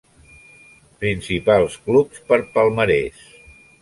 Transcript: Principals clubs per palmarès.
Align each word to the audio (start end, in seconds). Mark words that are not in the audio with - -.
Principals 1.03 1.77
clubs 1.89 2.25
per 2.33 2.41
palmarès. 2.57 3.21